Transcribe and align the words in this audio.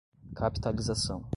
capitalização 0.33 1.29